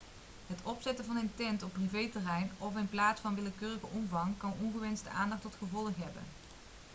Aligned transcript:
het 0.47 0.59
opzetten 0.63 1.05
van 1.05 1.15
een 1.17 1.31
tent 1.35 1.63
op 1.63 1.73
privéterrein 1.73 2.51
of 2.57 2.71
in 2.73 2.77
een 2.77 2.89
plaats 2.89 3.21
van 3.21 3.35
willekeurige 3.35 3.85
omvang 3.87 4.37
kan 4.37 4.53
ongewenste 4.61 5.09
aandacht 5.09 5.41
tot 5.41 5.55
gevolg 5.59 5.91
hebben 5.97 6.23